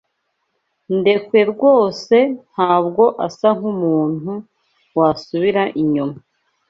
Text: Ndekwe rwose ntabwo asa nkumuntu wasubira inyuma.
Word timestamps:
Ndekwe 0.97 1.39
rwose 1.51 2.15
ntabwo 2.51 3.03
asa 3.27 3.47
nkumuntu 3.57 4.31
wasubira 4.97 5.63
inyuma. 5.81 6.17